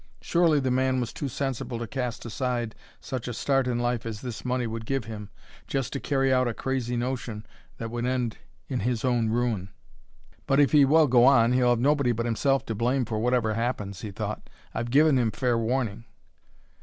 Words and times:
Surely 0.19 0.59
the 0.59 0.71
man 0.71 0.99
was 0.99 1.13
too 1.13 1.27
sensible 1.27 1.77
to 1.77 1.85
cast 1.85 2.25
aside 2.25 2.73
such 2.99 3.27
a 3.27 3.33
start 3.35 3.67
in 3.67 3.77
life 3.77 4.03
as 4.03 4.21
this 4.21 4.43
money 4.43 4.65
would 4.65 4.87
give 4.87 5.05
him, 5.05 5.29
just 5.67 5.93
to 5.93 5.99
carry 5.99 6.33
out 6.33 6.47
a 6.47 6.55
crazy 6.55 6.97
notion 6.97 7.45
that 7.77 7.91
would 7.91 8.03
end 8.07 8.39
in 8.67 8.79
his 8.79 9.05
own 9.05 9.29
ruin. 9.29 9.69
"But 10.47 10.59
if 10.59 10.71
he 10.71 10.85
will 10.85 11.05
go 11.05 11.25
on, 11.25 11.53
he'll 11.53 11.69
have 11.69 11.79
nobody 11.79 12.13
but 12.13 12.25
himself 12.25 12.65
to 12.65 12.73
blame 12.73 13.05
for 13.05 13.19
whatever 13.19 13.53
happens," 13.53 14.01
he 14.01 14.09
thought. 14.09 14.49
"I've 14.73 14.89
given 14.89 15.19
him 15.19 15.29
fair 15.29 15.55
warning." 15.55 16.05